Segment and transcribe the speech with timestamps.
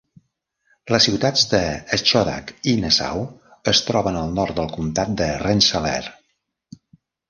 [0.95, 1.59] Les ciutats de
[2.03, 3.23] Schodack i Nassau
[3.75, 6.05] es troben al nord del comtat de Rensselaer.